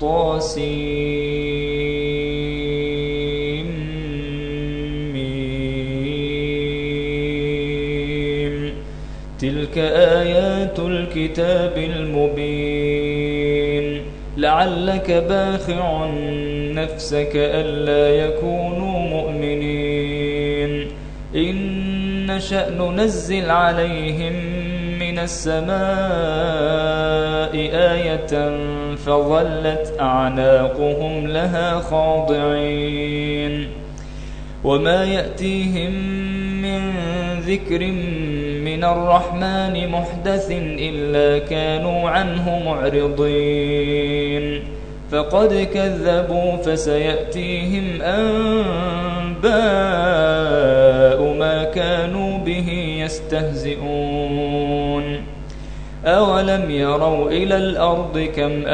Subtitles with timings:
[0.00, 1.40] طاسيم
[9.38, 13.20] تلك آيات الكتاب المبين.
[14.36, 16.10] لعلك باخع
[16.74, 20.86] نفسك ألا يكونوا مؤمنين.
[21.34, 24.32] إن نشأ ننزل عليهم
[24.98, 25.70] من السماء
[27.72, 28.56] آية
[28.96, 33.68] فظلت أعناقهم لها خاضعين
[34.64, 35.92] وما يأتيهم
[36.62, 36.92] من
[37.40, 37.86] ذكر
[38.64, 44.20] من الرحمن محدث إلا كانوا عنه معرضين
[45.10, 49.50] فقد كذبوا فسيأتيهم أنباء
[51.38, 52.68] ما كانوا به
[53.04, 54.60] يستهزئون
[56.04, 58.66] أولم يروا إلى الأرض كم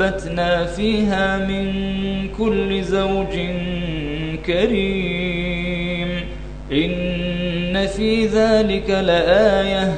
[0.00, 1.72] أنبتنا فيها من
[2.38, 3.38] كل زوج
[4.46, 6.08] كريم.
[6.72, 9.92] إن في ذلك لآية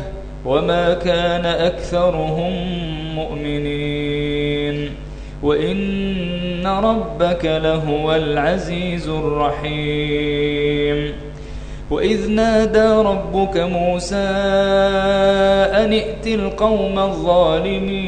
[0.44, 2.52] وما كان أكثرهم
[3.14, 4.90] مؤمنين.
[5.42, 11.12] وإن ربك لهو العزيز الرحيم.
[11.90, 14.28] وإذ نادى ربك موسى
[15.74, 18.07] أن ائت القوم الظالمين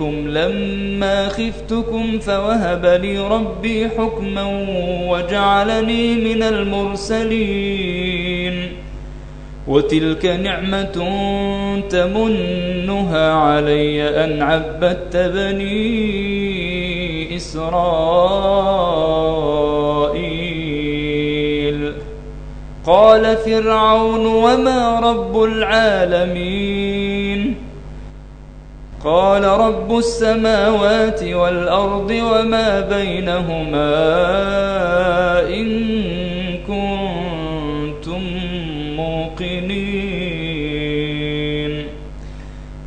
[0.00, 4.66] منكم لما خفتكم فوهب لي ربي حكما
[5.08, 7.92] وجعلني من المرسلين.
[9.68, 10.82] وتلك نعمة
[11.90, 15.76] تمنها علي أن عبدت بني
[17.36, 17.76] إسرائيل.
[22.86, 26.85] قال فرعون وما رب العالمين؟
[29.06, 33.94] قال رب السماوات والأرض وما بينهما
[35.48, 35.68] إن
[36.66, 38.20] كنتم
[38.96, 40.26] موقنين.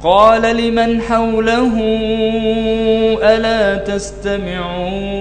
[0.03, 1.75] قال لمن حوله
[3.23, 5.19] ألا تستمعون؟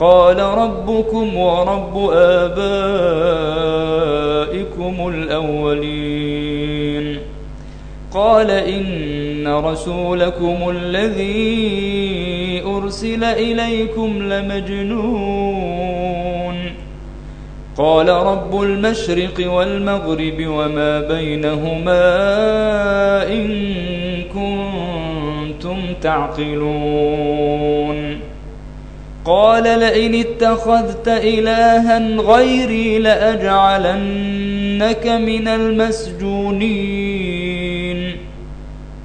[0.00, 2.68] قال ربكم ورب آبائكم
[5.08, 6.45] الأولين.
[8.16, 15.66] قال إن رسولكم الذي أرسل إليكم لمجنون.
[17.76, 22.02] قال رب المشرق والمغرب وما بينهما
[23.28, 23.64] إن
[24.34, 27.96] كنتم تعقلون.
[29.24, 37.15] قال لئن اتخذت إلها غيري لأجعلنك من المسجونين.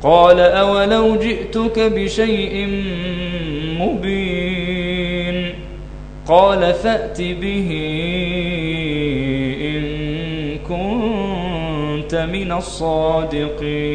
[0.04, 2.68] قال أولو جئتك بشيء
[3.80, 5.54] مبين
[6.28, 7.70] قال فأت به
[9.62, 9.84] إن
[10.58, 13.92] كنت من الصادقين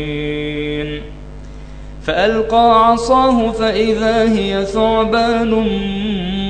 [2.03, 5.51] فألقى عصاه فإذا هي ثعبان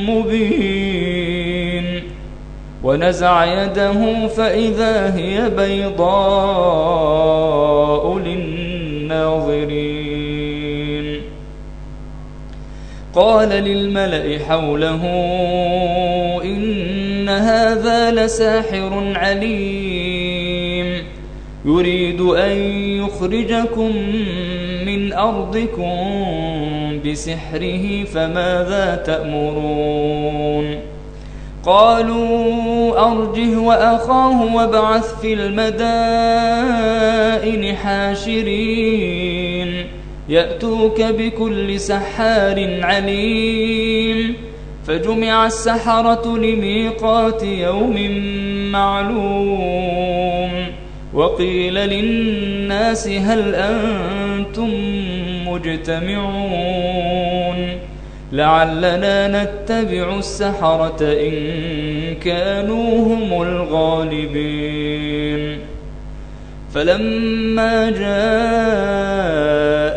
[0.09, 2.03] مبين
[2.85, 6.87] ونزع يده فإذا هي بيضاء
[9.17, 11.21] للناظرين.
[13.15, 15.03] قال للملأ حوله
[16.45, 21.03] إن هذا لساحر عليم.
[21.65, 22.57] يريد أن
[23.05, 23.97] يخرجكم
[24.87, 25.97] من أرضكم
[27.07, 30.96] بسحره فماذا تأمرون؟
[31.67, 35.77] قالوا أرجه وأخاه وابعث في المدائن
[37.77, 39.87] حاشرين.
[40.29, 44.35] يأتوك بكل سحار عليم.
[44.87, 48.11] فجمع السحرة لميقات يوم
[48.73, 50.51] معلوم.
[51.15, 54.71] وقيل للناس هل أنتم
[55.49, 56.27] مجتمعون.
[58.33, 61.35] لعلنا نتبع السحرة إن
[62.15, 65.59] كانوا هم الغالبين.
[66.75, 68.07] فلما جاء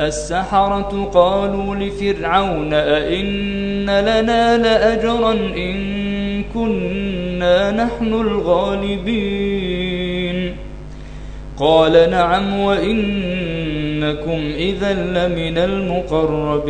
[0.07, 9.59] السحرة قالوا لفرعون أئن لنا لأجرا إن كنا نحن الغالبين.
[11.59, 12.59] قال نعم
[14.03, 16.69] وإنكم إذا لمن المقربين.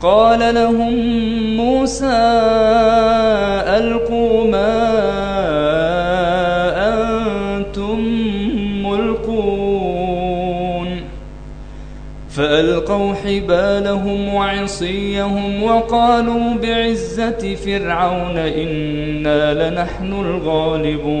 [0.00, 0.94] قال لهم
[1.56, 2.20] موسى
[3.66, 4.90] ألقوا ما
[6.88, 8.00] أنتم
[8.86, 10.20] ملقون.
[12.30, 21.20] فألقوا حبالهم وعصيهم وقالوا بعزة فرعون إنا لنحن الغالبون.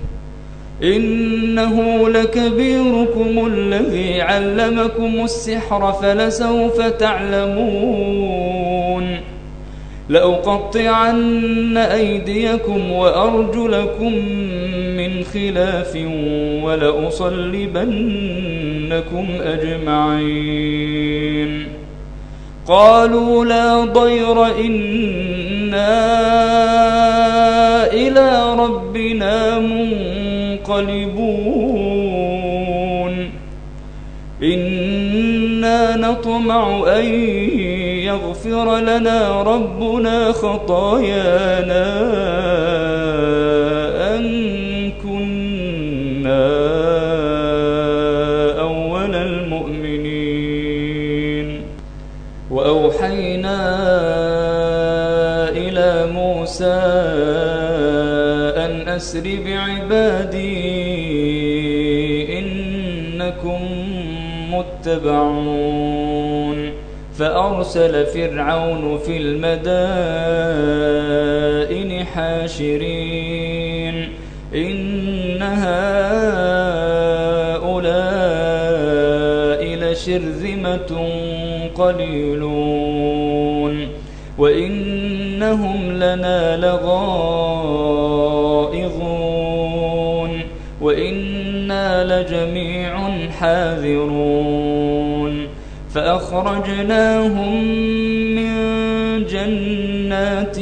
[0.83, 8.41] إنه لكبيركم الذي علمكم السحر فلسوف تعلمون
[10.09, 14.13] لأقطعن أيديكم وأرجلكم
[14.97, 15.97] من خلاف
[16.63, 17.85] ولأصلبنكم
[19.43, 21.01] أجمعين
[22.67, 26.01] قالوا لا ضير إنا
[27.93, 30.00] إلى ربنا منقلبون
[34.43, 37.05] إنا نطمع أن
[38.05, 41.85] يغفر لنا ربنا خطايانا
[44.17, 44.25] أن
[59.01, 60.49] أن أسر بعبادي
[62.39, 63.61] إنكم
[64.51, 66.71] متبعون.
[67.17, 69.65] فأرسل فرعون في المدائن
[72.05, 74.09] حاشرين.
[74.55, 75.71] إن هؤلاء
[79.65, 81.09] لشرذمة
[81.75, 83.87] قليلون.
[84.37, 88.10] وإنهم لنا لغائظون
[92.03, 92.93] لجميع
[93.39, 94.81] حاذرون
[95.93, 97.63] فأخرجناهم
[98.35, 98.51] من
[99.25, 100.57] جنات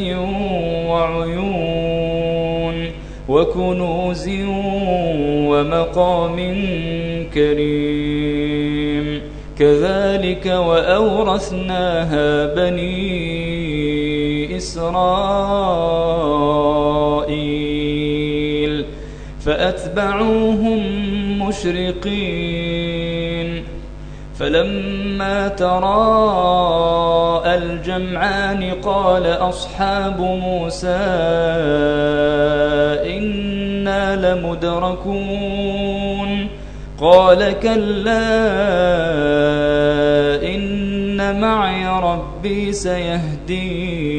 [0.89, 2.19] وعيون
[3.29, 4.29] وكنوز
[5.49, 6.37] ومقام
[7.33, 9.21] كريم
[9.59, 13.59] كذلك وأورثناها بني
[14.57, 15.89] إسرائيل
[19.89, 20.81] فأتبعوهم
[21.47, 23.49] مشرقين.
[24.39, 30.87] فلما تراءى الجمعان قال أصحاب موسى
[33.17, 36.29] إنا لمدركون.
[37.01, 38.29] قال كلا
[40.55, 44.18] إن معي ربي سيهدين.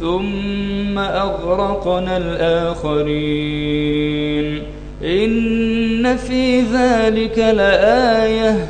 [0.00, 4.62] ثم أغرقنا الآخرين.
[5.04, 8.66] إن في ذلك لآية.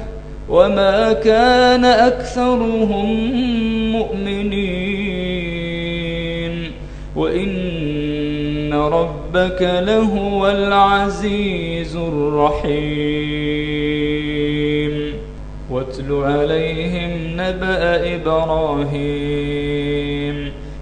[0.49, 3.33] وما كان أكثرهم
[3.93, 4.61] مؤمنين.
[7.17, 12.73] وإن ربك لهو العزيز الرحيم.
[15.71, 20.20] واتل عليهم نبأ إبراهيم.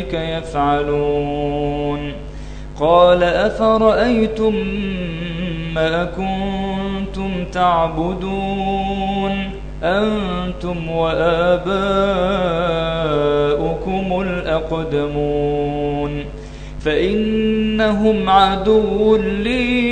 [0.00, 2.12] كذلك يفعلون.
[2.80, 4.54] قال أفرأيتم
[5.74, 9.50] ما كنتم تعبدون؟
[9.82, 11.80] أنتم وآباؤكم
[14.20, 16.24] الأقدمون.
[16.84, 19.90] فإنهم عدو لي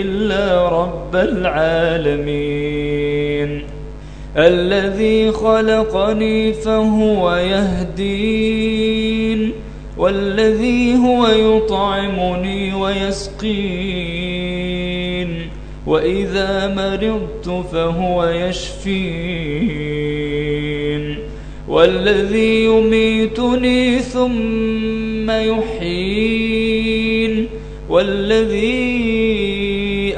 [0.00, 2.57] إلا رب العالمين.
[4.38, 8.88] الذي خلقني فهو يهدين
[9.98, 14.18] والذي هو يطعمني ويسقين
[15.86, 19.58] وإذا مرضت فهو يشفين
[21.68, 26.78] والذي يميتني ثم يحيين
[27.88, 28.77] والذي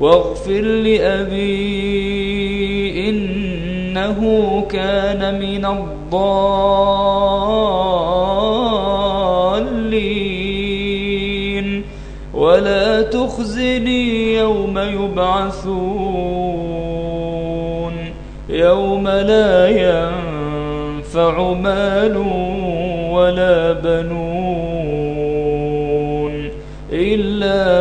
[0.00, 1.50] واغفر لأبي
[3.08, 4.20] إنه
[4.70, 6.50] كان من الضالين.
[12.34, 15.80] ولا تخزني يوم يبعثون.
[18.48, 22.16] يوم لا ينفع مال
[23.12, 25.09] ولا بنون.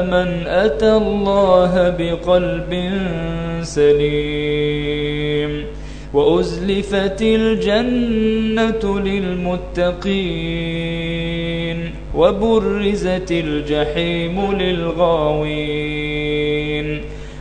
[0.06, 2.92] من أتى الله بقلب
[3.62, 5.66] سليم
[6.14, 10.00] وأزلفت الجنة للمتقين
[12.16, 16.10] وبرزت الجحيم للغاوين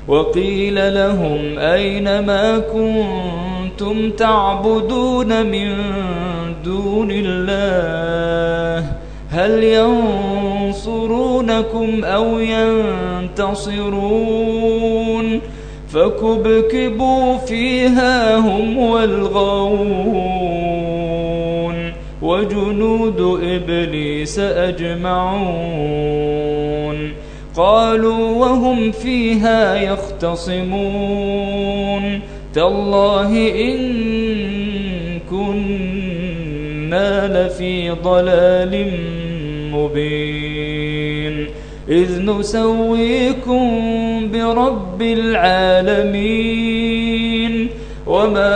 [0.08, 5.74] وقيل لهم أين ما كنتم تعبدون من
[6.64, 8.92] دون الله
[9.30, 9.62] هل
[10.78, 12.38] ينصرونكم أو
[13.38, 14.00] ينتصرون
[15.88, 19.88] فكبكبوا فيها هم والغاوون
[22.22, 25.48] وجنود إبليس أجمعون
[27.56, 31.00] قالوا وهم فيها يختصمون
[32.54, 33.78] تالله إن
[35.30, 36.26] كنا
[37.46, 39.17] لفي ضلال
[39.74, 41.46] مبين.
[41.88, 43.80] إذ نسويكم
[44.32, 46.38] برب العالمين.
[48.06, 48.54] وما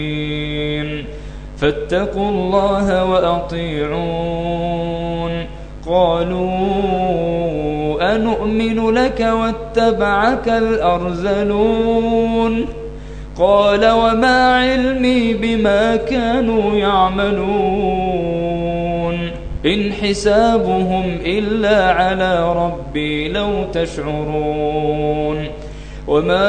[1.61, 4.81] فاتقوا الله وأطيعون.
[5.87, 6.61] قالوا
[8.15, 12.65] أنؤمن لك واتبعك الأرذلون.
[13.39, 17.41] قال وما علمي بما كانوا يعملون.
[19.65, 25.45] إن حسابهم إلا على ربي لو تشعرون.
[26.07, 26.47] وما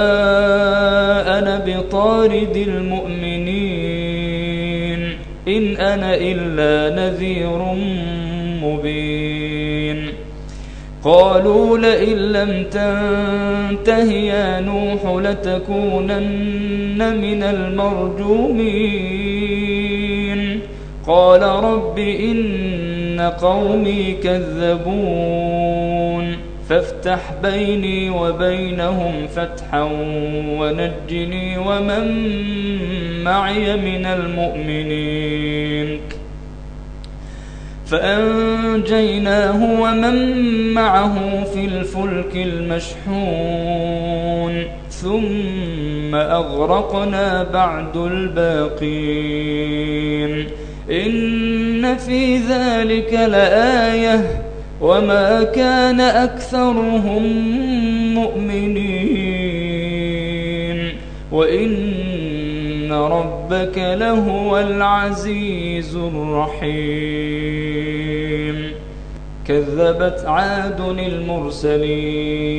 [1.39, 3.92] أنا بطارد المؤمنين
[5.49, 7.59] إن أنا إلا نذير
[8.63, 10.07] مبين.
[11.05, 18.81] قالوا لئن لم تنته يا نوح لتكونن من المرجومين.
[21.07, 25.92] قال رب إن قومي كذبون.
[26.73, 29.83] فافتح بيني وبينهم فتحا
[30.59, 32.05] ونجني ومن
[33.25, 36.01] معي من المؤمنين.
[37.87, 40.39] فأنجيناه ومن
[40.75, 43.73] معه في الفلك المشحون.
[44.91, 49.13] ثم أغرقنا بعد الباقين.
[50.91, 54.52] إن في ذلك لآية
[54.83, 57.23] وما كان أكثرهم
[58.15, 59.63] مؤمنين.
[61.33, 67.23] وإن ربك لهو العزيز الرحيم.
[69.49, 72.53] كذبت عاد المرسلين.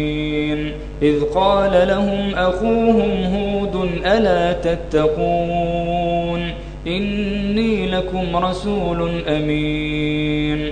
[1.01, 6.51] إذ قال لهم أخوهم هود ألا تتقون؟
[6.87, 10.71] إني لكم رسول أمين.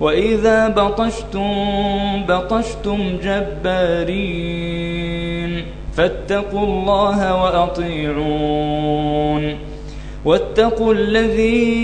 [0.00, 1.52] وإذا بطشتم
[2.28, 4.72] بطشتم جبارين
[5.96, 8.92] فاتقوا الله وأطيعون
[10.24, 11.82] واتقوا الذي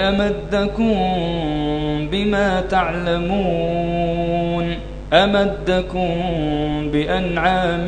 [0.00, 0.94] أمدكم
[2.12, 4.14] بما تعلمون
[5.12, 6.10] أمدكم
[6.92, 7.86] بأنعام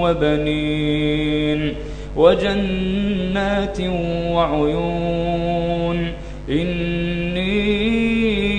[0.00, 1.74] وبنين
[2.16, 3.80] وجنات
[4.30, 6.12] وعيون
[6.48, 7.07] إني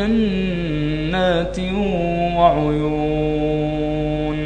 [0.00, 1.56] جنات
[2.36, 4.38] وعيون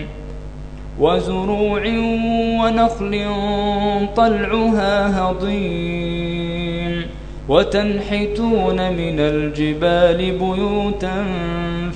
[1.00, 1.82] وزروع
[2.60, 3.24] ونخل
[4.16, 7.06] طلعها هضيم
[7.48, 11.24] وتنحتون من الجبال بيوتا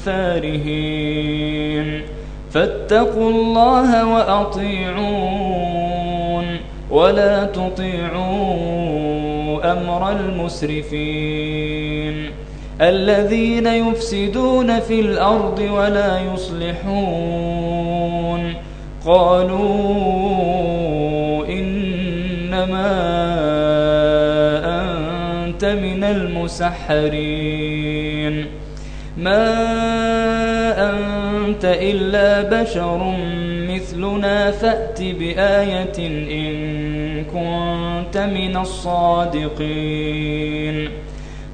[0.05, 2.03] فارهين
[2.51, 5.59] فاتقوا الله وأطيعون
[6.91, 8.69] ولا تطيعون
[9.65, 11.59] أمر المسرفين
[12.81, 17.89] الذين يفسدون في الأرض ولا يصلحون.
[19.07, 19.59] قالوا
[21.47, 22.91] إنما
[24.65, 27.49] أنت من المسحرين.
[29.17, 29.55] ما
[30.91, 33.15] أنت إلا بشر
[33.75, 35.99] مثلنا فأت بآية
[36.31, 39.69] إن كنت من الصادقين.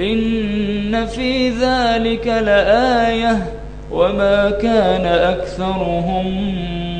[0.00, 3.52] إن في ذلك لآية
[3.92, 6.26] وما كان أكثرهم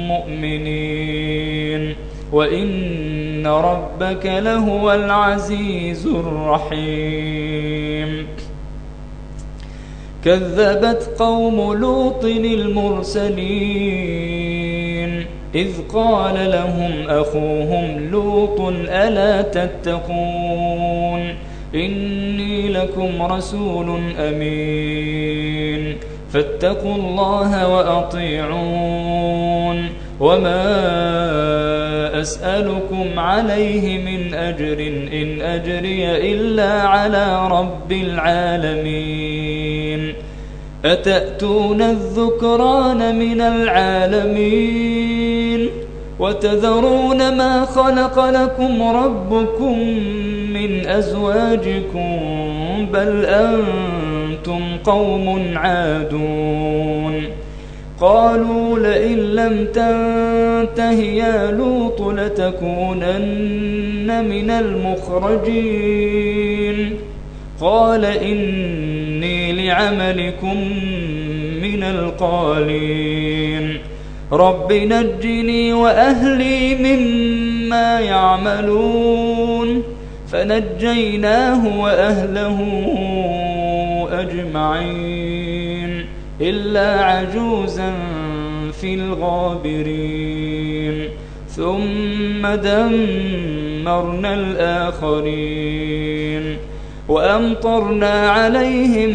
[0.08, 1.94] مؤمنين
[2.32, 7.30] وإن ربك لهو العزيز الرحيم.
[10.24, 13.60] كذبت قوم لوط المرسلين
[15.54, 21.34] إذ قال لهم أخوهم لوط ألا تتقون
[22.68, 25.96] لكم رسول أمين.
[26.32, 29.88] فاتقوا الله وأطيعون.
[30.20, 30.90] وما
[32.20, 34.78] أسألكم عليه من أجر
[35.12, 40.14] إن أجري إلا على رب العالمين.
[40.84, 45.19] أتأتون الذكران من العالمين؟
[46.20, 49.78] وتذرون ما خلق لكم ربكم
[50.52, 52.18] من أزواجكم
[52.92, 57.24] بل أنتم قوم عادون
[58.00, 63.48] قالوا لئن لم تنته يا لوط لتكونن
[64.28, 64.50] من
[65.40, 65.90] المخرجين
[67.60, 70.56] قال إني لعملكم
[71.62, 73.80] من القالين
[74.32, 79.82] رب نجني وأهلي مما يعملون
[80.32, 82.58] فنجيناه وأهله
[84.12, 86.06] أجمعين
[86.40, 87.92] إلا عجوزا
[88.80, 90.30] في الغابرين
[91.48, 94.34] ثم دمرنا
[95.04, 95.90] الآخرين
[97.08, 99.12] وأمطرنا عليهم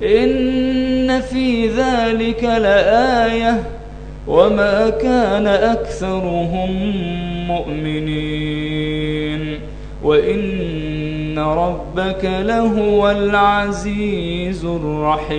[0.03, 3.63] إن في ذلك لآية
[4.27, 6.71] وما كان أكثرهم
[7.49, 9.59] مؤمنين.
[10.05, 15.39] وإن ربك لهو العزيز الرحيم.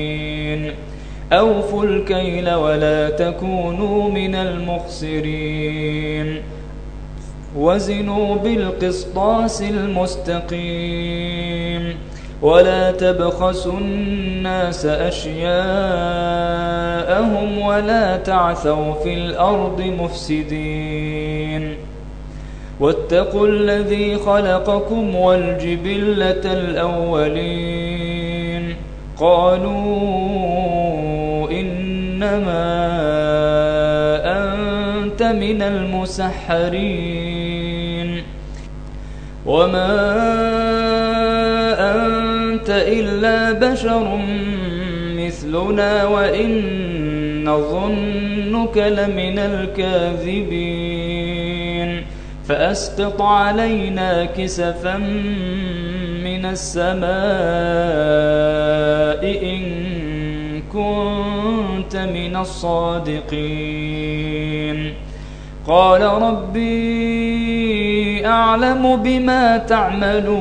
[1.33, 6.41] أوفوا الكيل ولا تكونوا من المخسرين.
[7.57, 11.01] وزنوا بالقسطاس المستقيم.
[12.41, 15.31] ولا تبخسوا الناس أشياءهم
[17.59, 21.75] ولا تعثوا في الأرض مفسدين.
[22.79, 28.75] واتقوا الذي خلقكم والجبلة الأولين.
[29.19, 30.40] قالوا
[32.31, 32.63] إنما
[34.23, 36.71] أنت من المسحرين.
[39.45, 39.91] وما
[41.79, 44.19] أنت إلا بشر
[45.15, 46.51] مثلنا وإن
[47.43, 50.71] نظنك لمن الكاذبين.
[52.47, 54.97] فأسقط علينا كسفا
[56.23, 57.11] من السماء
[59.43, 59.61] إن
[60.73, 61.40] كنت
[61.95, 64.93] من الصادقين.
[65.67, 67.51] قال ربي
[68.25, 70.31] أعلم بما تعملون.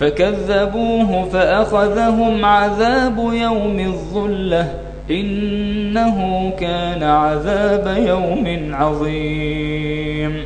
[0.00, 4.74] فكذبوه فأخذهم عذاب يوم الظلة.
[5.10, 10.36] إنه كان عذاب يوم عظيم.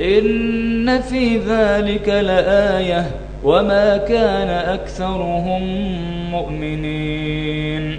[0.00, 3.06] إن في ذلك لآية.
[3.44, 5.62] وما كان أكثرهم
[6.30, 7.98] مؤمنين.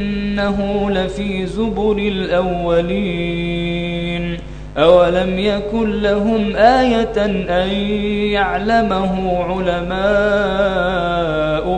[0.31, 3.61] وإنه لفي زبر الأولين.
[4.77, 7.69] أولم يكن لهم آية أن
[8.31, 9.91] يعلمه علماء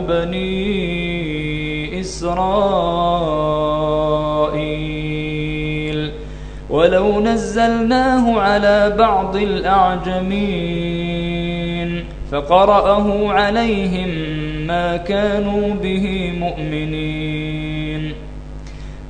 [0.08, 2.44] بني إسرائيل؟
[6.70, 10.74] ولو نزلناه على بعض الأعجمين
[12.30, 14.08] فقرأه عليهم
[14.66, 17.43] ما كانوا به مؤمنين.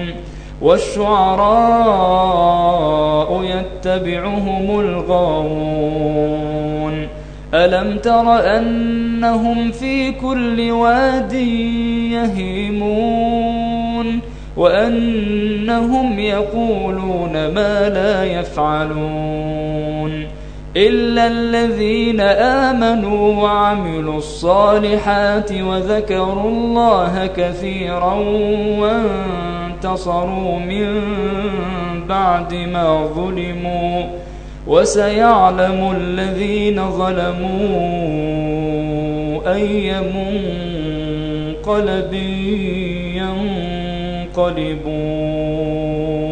[0.61, 7.07] والشعراء يتبعهم الغاوون.
[7.53, 11.33] ألم تر أنهم في كل واد
[12.13, 14.19] يهيمون؟
[14.57, 19.61] وأنهم يقولون ما لا يفعلون
[20.77, 28.13] إلا الذين آمنوا وعملوا الصالحات وذكروا الله كثيرا
[28.79, 31.01] وانتصروا من
[32.09, 34.03] بعد ما ظلموا
[34.67, 37.71] وسيعلم الذين ظلموا
[39.53, 43.60] أي منقلب ينقلبون
[44.37, 46.30] يَنقَلِبُونَ